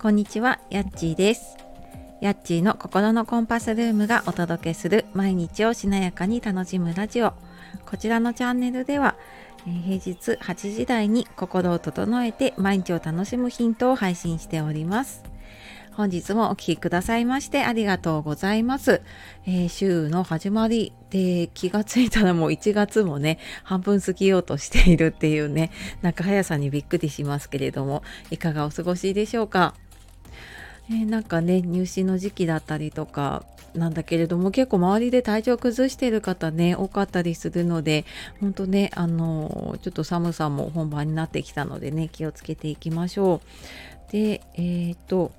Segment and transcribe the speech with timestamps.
[0.00, 1.58] こんにちは、やっちーです。
[2.22, 7.34] やっちーの心のコンパスルームがお届けする毎日をしなやかに楽しむラジオ。
[7.84, 9.16] こちらのチャンネルでは、
[9.66, 15.22] え平日8時台に心を整えて毎日を楽しむヒントを配信しております。
[15.92, 19.02] 本日もお聴きくださいましてありがとうございます。
[19.46, 29.74] えー週の始まりで気がついたらもう1月もね、半分過ぎようとしているっていうね、なんか速さにびっくりしますけれども、いかがお過ごしでしょうか？
[30.90, 33.44] えーなんかね入試の時期だったりとか
[33.74, 38.04] なんだけれども結構周りで体調崩している方ね多かったりするので
[38.40, 43.40] 本当ねあのちょっと寒さも本番になってきたのでね気をつけていきましょ
[44.08, 44.12] う。
[44.12, 45.30] でえっ、と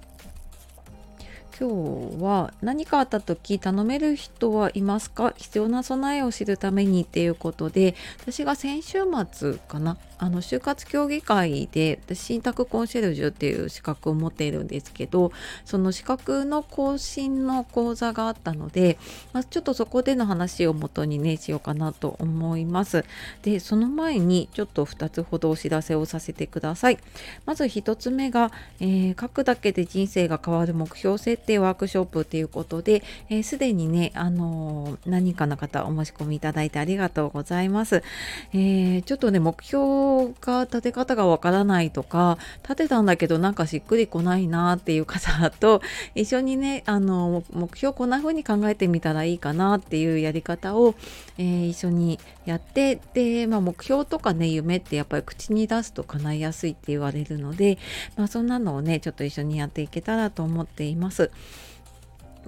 [1.59, 1.69] 今
[2.17, 5.33] 日は何かあった時頼める人はいますか？
[5.37, 8.99] 必要な備えを知るためにっていうことで私が先週
[9.31, 9.97] 末かな？
[10.17, 15.31] あの就活協議会で私信託コンシェルジュっていう資格を持っているんですけど
[15.65, 18.99] その資格の更新の講座があったので、
[19.33, 23.03] まあ、ちょっとそこでの話を元にねしようかなと思います。
[23.41, 26.99] でその前にちょっと2つほどお知らせをさせてください。
[27.45, 38.03] まず1つ目が、えー書くだけで人生が変わる目標設定ワークショップっていうことで、えでにね、あのー何人かの方お申し込みいただいてありがとうございます。
[38.53, 45.81] えーちょっとね、目標が立て方がわからないとか、立てたんだけどなんかしっくりこないなっていう方と、
[46.15, 50.95] 一緒にね、あのー目標こんな風に考えてみたらいいかなっていうやり方を、
[51.37, 57.77] えー一緒にやって、で、まあ、目標とかね、夢ってやっぱり口に出すと叶いやすいって言われるので、
[58.15, 61.30] まあ、そんなのをねちょっと一緒にやっていけたらと思っています。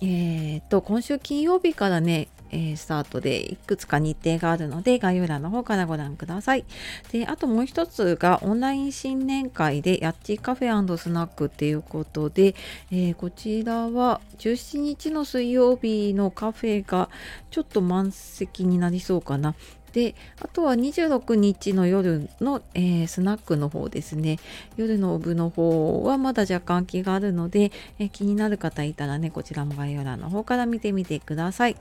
[0.01, 6.65] えー、と今週金曜日からね、えスタートでいくつか日程があるので概要欄の方からご覧ください。
[7.11, 12.55] であともう一つがオンライン新年会でやっちカフェスナックっていうことで、
[12.91, 17.09] えーこちらは17日の水曜日のカフェが
[17.49, 19.55] ちょっと満席になりそうかな。
[19.93, 24.39] であとは26日の夜の、えースナックの方ですね。
[24.75, 31.77] 夜の部の方はまだ若干空きがあるので、えー気になる方いたらねこちらも概要欄の方から見てみてください。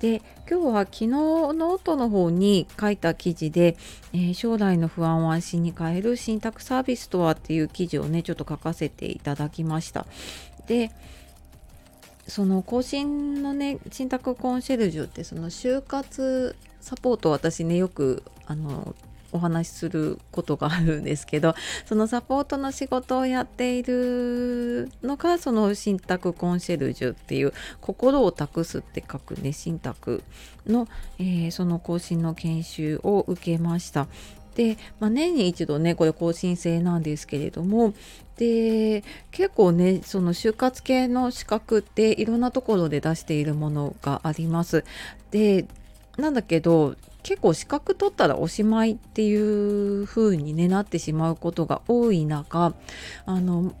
[0.00, 3.76] で今日は昨日ノートの方に書いた記事で、
[4.12, 10.06] えー将来の不安を安心に変える信託サービスとはっていう記事をねちょっと書かせていただきました。
[10.68, 10.92] で
[12.28, 18.94] その更新のね信託コンシェルジュってその終活サポート私ねよくあの
[19.32, 30.22] お話しすることがあるんですけどそのサポートの仕事をやっているのがその信託コンシェルジュっていう心を託すって書くね信託
[30.66, 30.88] の、
[31.18, 34.06] えーその更新の研修を受けました。
[34.54, 37.94] で、まあ、年に一度ねこれ更新制なんですけれども
[38.36, 44.84] で結構ねその就活系の資格っていろんなところで出しているものがあります。
[45.30, 45.66] で
[46.18, 52.74] なんだけど結構資格取ったらおしまいっていう風に、ね、なってしまうことが多い中
[53.24, 53.74] あの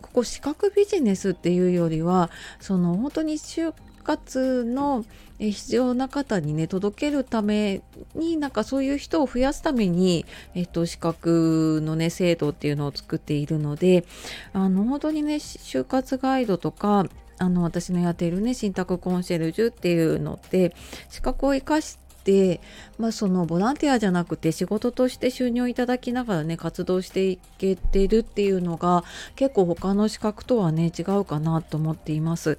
[0.00, 2.30] ここ資格ビジネスっていうよりは
[2.60, 3.72] その本当に就
[4.02, 5.04] 活の
[5.38, 7.82] 必要な方にね届けるため
[8.14, 10.24] になんかそういう人を増やすために、
[10.54, 14.04] えっと、資格のね制度っていうのを作っているので
[14.52, 17.06] あの本当にね就活ガイドとか
[17.38, 20.74] あの私のやっているね信託コンシェルジュっていうのって
[21.08, 22.60] 資格を生かして、
[22.98, 29.04] まあ、そのボランティアじゃなくて仕事として収入をいただきながらね活動していけてるっていうのが
[29.36, 32.58] 結構他の資格とはね違うかなと思っています。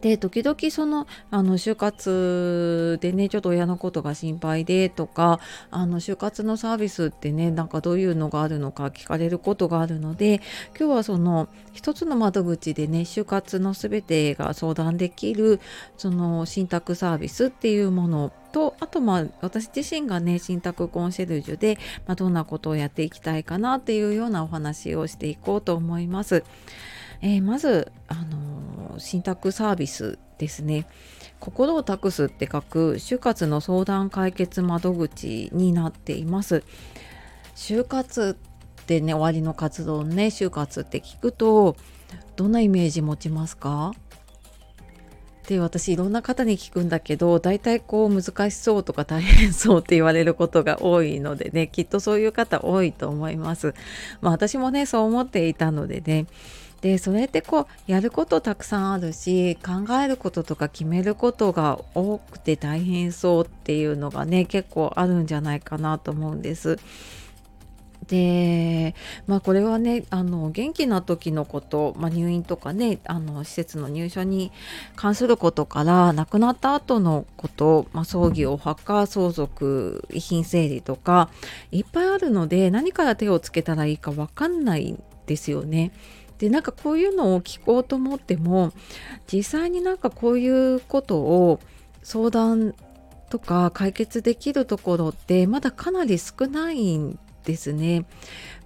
[0.00, 5.40] で時々そのあの就活でねちょっと親のことが心配でとか
[5.70, 10.40] あの就活のサービスってねなんかどういうのがあるのか聞かれることがあるので
[10.78, 15.60] 今日はその一つの窓口でね就活の全てが相談できる
[15.96, 26.44] その信託サービスっていうものとあとまあ私自身がね信託コンシェルジュで、まあ、どんなことをやっていきたいかなっていうようなお話をしていこうと思います。
[27.22, 28.49] えーまず、あの
[29.00, 30.86] 信託サービスですね。
[31.40, 36.62] 心を託すって書く就活の相談解決窓口になっています。
[37.56, 38.36] 就活
[38.80, 41.76] ってね終わりの活動ね就活って聞くと
[42.36, 43.92] どんなイメージ持ちますか？
[45.46, 53.74] で私いろんな方に聞くんだけど大体こう難しそうとか大変そうって言われることが多いのでねきっとそういう方多いと思います。
[54.20, 56.26] まあ私もねそう思っていたのでね
[56.80, 66.78] でそれってこうやることたくさんあるし考えることとか決めることが多くて大変そうっていうのがね結構あるんじゃないかなと思うんです。
[68.10, 68.94] で、
[69.28, 74.50] まあ、これはねあの元気な時のこと、まあ、入院とかねあの施設の入所に
[74.96, 81.30] 関することから亡くなった後のこと、まあ、葬儀お墓相続遺品整理とか
[81.70, 85.92] いっぱいあるので何から手をつけたらいいか分かんないですよね。
[86.40, 88.72] でなんかこういうのを聞こうと思っても
[89.30, 91.60] 実際になんかこういうことを
[92.02, 92.74] 相談
[93.28, 98.06] とか解決できるところってまだかなり少ないんですね。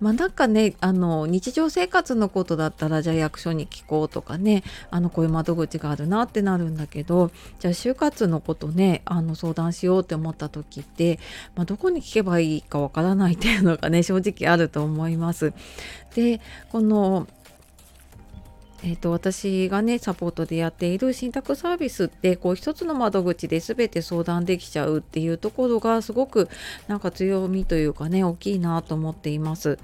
[0.01, 11.19] まあ、なんかねあの日常生活のことだったらじゃあ役所に聞こうとかねあのこういう窓口があるなってなるんだけどじゃあ就活のことねあの相談しようって思った時って、
[11.57, 15.53] まあ、どこに聞けばいいかわからないっていうのがね正直あると思います。
[16.15, 17.27] でこの
[18.87, 26.51] えーと、私がねサポートでやっている信託サービスってこう一つの窓口で全て相談できちゃうっていうところがすごく
[26.87, 29.79] なんか強みというかね大きいなと思っています。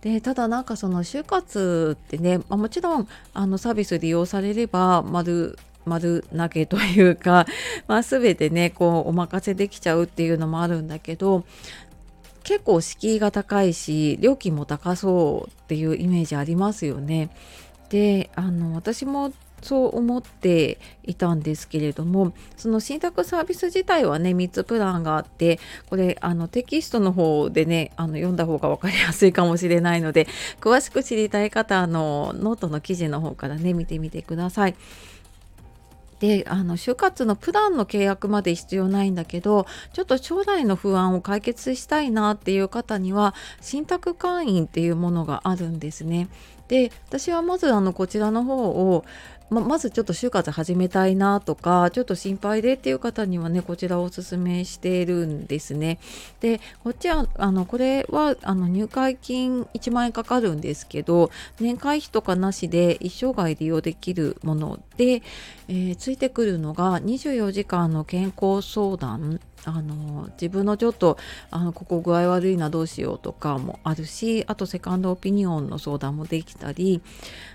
[0.00, 7.46] でただなんかその就活ってね、まあ、もちろんあのサービス利用されれば丸丸投げというか、
[7.88, 11.44] まあ、全てねこうお任せできちゃうっていうのもあるんだけど
[12.44, 17.30] 結構敷居が高いし料金も高そうっていうイメージありますよね。
[17.90, 19.32] であの私も
[19.62, 30.26] そう思っていたんですけれどもその信託サービス自体はね3つプランがあってこれあのテキストの方でねあの読んだ方が分かりやすいかもしれないので
[30.60, 34.74] 詳しく知りたい方のノートの記事の方からね見てみてください。
[36.20, 46.28] であの終活のプランの契約まで必要ないんだけどちょっと将来の不安を解決したいなっていう方には信託会員っていうものがあるんですね。
[46.70, 49.04] で私はまずあのこちらの方を
[49.50, 55.98] ままずちょっと就活始めたいなとかちょっと心配でっていう方にはねこちらをおすすめしているんですね。
[56.38, 65.22] でこっちはあのこれはあの入会金1万円かかるんですけど年会費とかなしで一生涯利用できるもので、
[65.66, 71.18] えー、ついてくるのが24時間の健康相談あの自分のちょっと
[71.50, 77.02] あのここ具合悪いなどうしようとかもあるしあとセカンドオピニオンの相談もできたり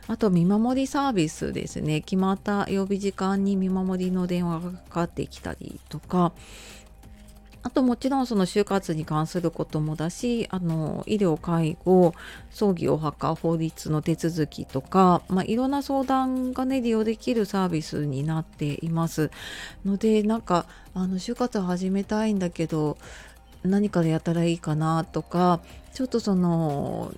[0.07, 2.01] あと見守りサービスですね。
[2.01, 6.31] 決まった曜日時間に見守りの電話がかかってきたりとか
[7.65, 12.13] あともちろんその就活に関することもだしあの医療介護
[12.51, 19.31] 葬儀お墓法律の手続きとか、まあ、いろんな相談がね利用できるサービスになっています。
[19.83, 22.99] のでなんかあの就活始めたいんだけど
[23.63, 25.59] 何からやったらいいかなとか
[25.95, 27.15] ちょっとその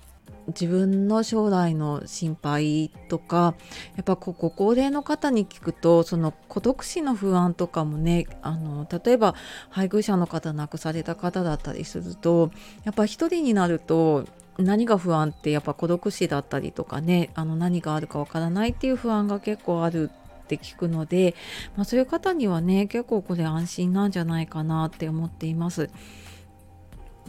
[0.48, 3.54] 自分の将来の心配とか
[3.96, 9.34] やっぱここ高齢の方に聞くとその孤独死の不安とかもねあの例えば
[9.70, 12.50] 配偶者の方亡くされた方だったりすると
[12.84, 14.24] やっぱ一人になると
[14.58, 21.34] 何が不安ってやっぱ孤独死だったりとかねあの何があるかわからないっていう不安が結構あるって聞くので、
[21.76, 25.90] まあ、そういう方にはね結構これ安心なんじゃないかなって思っています。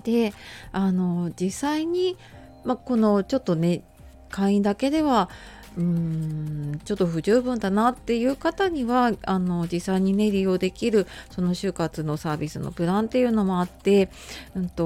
[0.04, 0.34] で
[0.72, 2.18] あの実際に
[2.64, 3.84] まあ、このちょっとね
[4.30, 5.30] 会員だけでは
[5.78, 14.10] うーんちょっと不十分だなっていう方にはあの実際にね利用できるその就活のサービスのプランっていうのもあって、
[14.56, 14.84] うんと、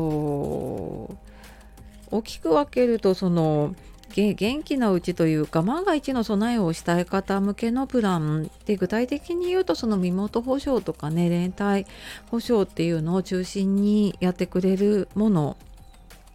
[2.12, 3.76] 大きく分けるとその
[4.16, 11.88] 元気なうちというか万が一の備えをしたい方向けのプランで具体的に言うとその身元保証とかね連帯
[12.30, 15.58] 保証っていうのを中心にやってくれるもの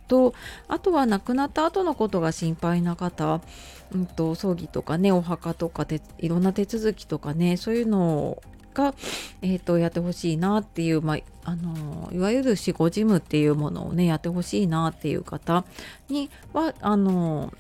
[0.09, 0.35] と
[0.67, 3.41] あとは亡くなった後のことが心配な方、
[3.93, 8.43] うんと、葬儀とかねお墓とかでいろんな手続きとかねそういうの
[8.75, 8.95] が、
[9.43, 15.65] えーと、やってほしいなっていう、まあ、あのいわゆる死後事務っていうものをねやってほしいなっていう方
[16.09, 17.53] にはあの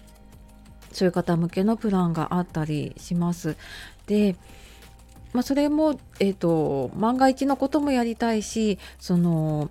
[0.93, 3.57] そういう方向けのプランがあったりします。
[4.07, 4.37] で
[5.35, 9.71] まあ、それも、えーと万が一のこともやりたいしその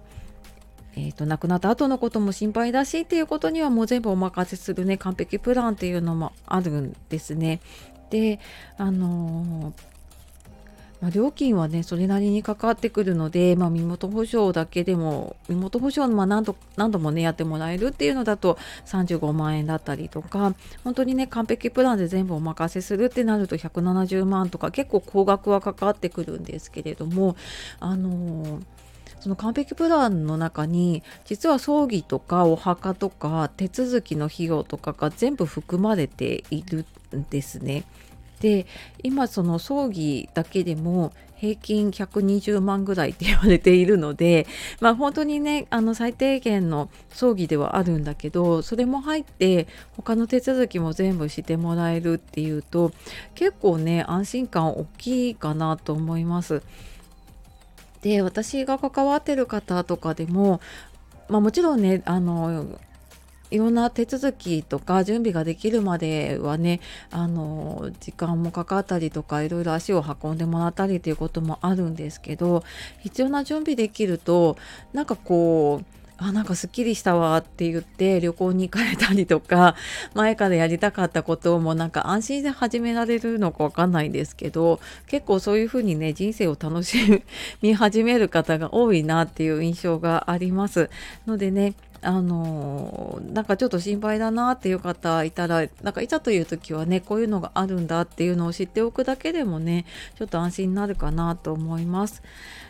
[0.98, 7.62] えーと、亡くなった後のことも心配だしっていうことにはもう全部お任せするね完璧プランっていうのもあるんですね。
[8.10, 8.39] で
[8.77, 9.98] あのー
[11.00, 27.36] まあ、料金はねそれなりにかかってくるので、まあ、身元保証だけでも身元保証ま何度何度もねやってもらえるっていうのだと35万円だったりとか本当にね完璧プランで全部お任せするってなると170万とか結構高額はかかってくるんですけれども
[27.80, 28.63] あのー
[29.27, 37.84] その完璧プランの中に実は葬儀とかお墓とか手続きの費用とかが全部含まれているんですね。
[38.39, 38.67] で
[39.03, 44.48] 今その葬儀だけでも平均120万ぐらいって言われているので、
[44.79, 49.67] まあ、本当にねあの最低限の葬儀ではあるんだけどそれも入って
[49.98, 52.93] 他の手続きも全部してもらえるっていうと
[53.36, 56.63] 結構ね安心感大きいかなと思います。
[58.08, 60.62] で私が関わってる方とかでも、
[61.28, 62.80] まあ、もちろんねあの
[63.50, 66.80] いろんな手続きとか準備ができるまではね
[67.12, 72.64] あの時間もかかったりとかいろいろ足を運んでもらったりということもあるんですけど
[73.00, 74.58] 必要な準備できると
[74.94, 79.76] なんかこうあなんかすっきりしたわって言って旅行に行かれたりとか
[80.16, 87.24] 前からやりたかったこともなんか安心で始められるのかわかんないですけど結構そういうふうにね人生を楽し
[87.62, 90.90] み始める方が多いなっていう印象があります
[91.28, 99.86] のでねあのなんかちょっと心配だなっていう方いたらなんかいざという時はねこういうのがあるんだっていうのを知っておくだけでもね
[100.18, 102.22] ちょっと安心になるかなと思います。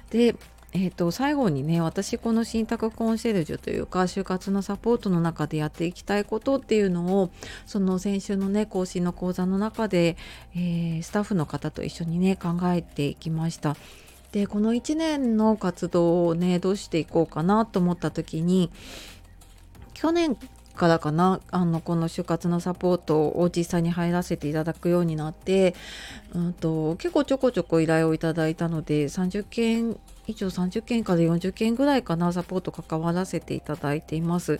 [0.10, 0.36] で
[0.74, 7.32] えーと、最後にね私この信託コンシェルジュというか就活のサポートの中でやっていきたいことっていうのを
[7.66, 10.18] その先週のね更新の講座の中で、
[10.56, 13.76] えー、スタッフの方と一緒にね考えていきました。
[14.34, 18.70] でこの1年の活動をねどうしていこうかなと思った時に
[19.94, 20.38] 去年
[20.78, 25.76] からかなあのこの就活のサポートを実際に入らせていただくようになって、
[26.34, 34.60] うんと、結構ちょこちょこ依頼をいただいたので30件以上30件から40件ぐらいかなサポート関わらせていただいています。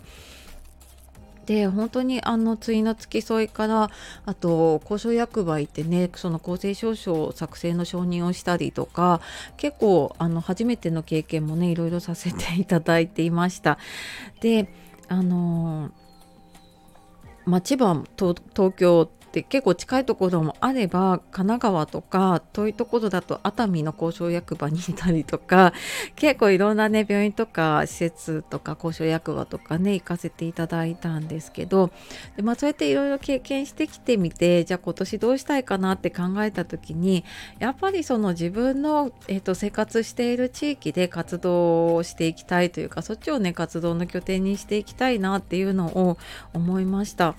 [1.48, 3.90] で本当にあの対の付き添いから
[4.26, 9.22] あと交渉役場行ってねその公正証書作成の承認をしたりとか
[9.56, 13.80] 結構あの初めての経験もねいろいろさせていただいていました。
[14.42, 14.68] で
[15.08, 15.92] あのま
[17.58, 18.04] あ、千葉
[18.54, 25.74] 東京って結構近いところもあれば神奈川とか遠いところだと熱海の交渉役場にいたりとか
[26.16, 31.92] 結構いろんなね病院とか施設とか交渉役場とかね行かせていただいたんですけど
[32.38, 37.26] で、まあ、そうやっていろいろ経験してきてみてじゃあ今年どうしたいかなって考えた時に
[37.60, 46.18] やっぱりその自分の、えーと、生活している地域で活動をしていきたいというかそっちをね活動の拠点にしていきたいなっていうのを
[46.54, 47.36] 思いました。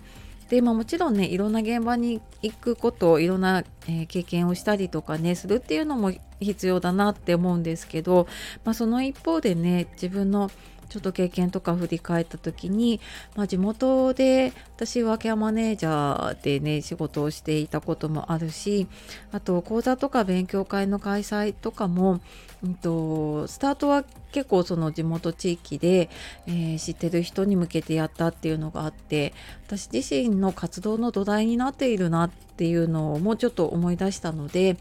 [0.49, 8.27] で、まあ、もちろんねいろんな現場に行くこといろんな、えー、経験をしたりとかねするっていうのも必要だなって思うんですけど、
[8.65, 10.51] まあ、その一方でね自分の
[10.89, 13.01] ちょっと経験とか振り返った時に、
[13.37, 18.89] まあ、地元で私はケアマネージャーでね仕事をしていたこともあるし
[19.33, 22.21] あと講座とか勉強会の開催とかも、
[22.63, 26.11] うんと、スタートは結構その地元地域で、
[26.47, 29.33] えー、知ってる人に向けてやったっていうのがあって
[29.67, 34.77] 私自身の活動の土台になっているなっていうのをもうちょっと思い出したので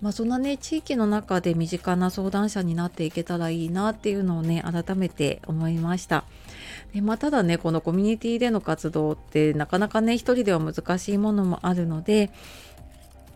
[0.00, 6.24] まあ、そんなね地域の中で身近な相談者になっていけたらいいなっていうのをね改めて思いました。
[6.94, 12.30] でまあ、ただねこのコミュニティでの活動ってなかなかね一人では難しいものもあるので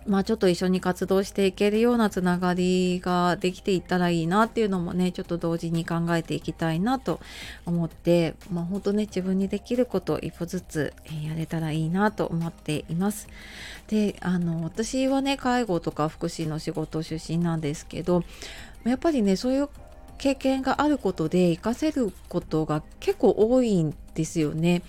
[0.07, 7.21] まあちょっと一緒に活動していけるようなつながりができていったらいいなっていうのもねちょっと同時に考えていきたいなと
[7.67, 10.93] 思ってまあ本当ね自分にできることを一歩ずつ
[11.27, 13.29] やれたらいいなと思っています。
[13.89, 18.25] であの私はね介護とか福祉の仕事出身なんですけど
[18.85, 19.69] やっぱりねそういう
[20.19, 24.83] 経験があることで活かせることが結構多いんですよね。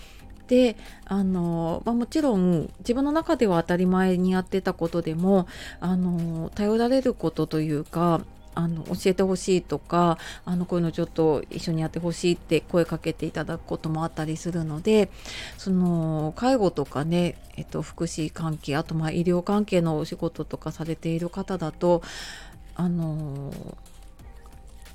[0.48, 5.48] であの、まあ、もちろん自分の中では当たり前にやってたことでも
[5.80, 8.22] あの頼られることというか
[8.56, 15.10] あの教えてほしいとかあのこういうのちょっと一緒にやってほしいって声かけていただくこともあったりするので
[15.58, 22.02] その介護とかね、えっと、福祉関係あとまあ医療関係のお仕事とかされている方だと
[22.76, 23.54] あの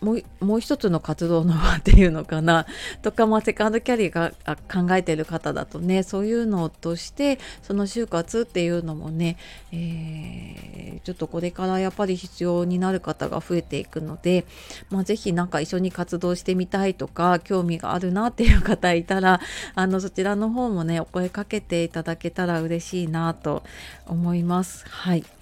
[0.01, 2.67] もうもう一つの活動の場っていうのかな
[3.03, 4.33] とか、まあ、セカンドキャリアが
[4.73, 9.37] 考えてる方だとねそういうのとしてその就活っていうのもね、
[9.73, 14.47] えー、ちょっとこれからやっぱり必要になる方が増えていくので、
[14.89, 19.41] まあ、是非何か一緒に活動してみたいとか興味があるなっていう方いたら
[19.75, 23.63] あのそちらの方もねお声かけていただけたら嬉しいなと
[24.07, 24.85] 思います。
[24.89, 25.40] はい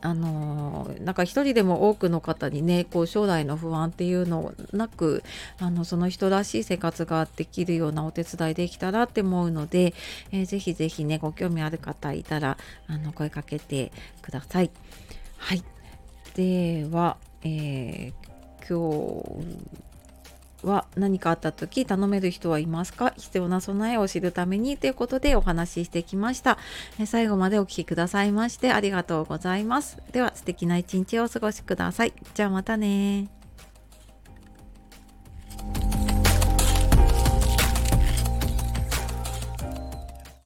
[0.00, 5.24] あのなんか一人でも多くの方にねこう将来の不安っていうのなく
[5.58, 9.94] あのその人らしい生活ができるようなお手伝いできたらって思うので、
[10.30, 14.70] えー、ぜひぜひねご興味ある方いたらあの声かけてください。
[15.36, 15.62] はい
[16.34, 18.12] では、えー、
[18.68, 19.87] 今日
[20.62, 23.12] は何かあった時頼める人はいますか？
[23.16, 26.58] 必要な備えを知るためにということでお話ししてきました。
[26.98, 29.98] え最後までお聴きくださいましてありがとうございます。
[30.12, 32.12] では素敵な一日をお過ごしください。
[32.34, 33.37] じゃあまたね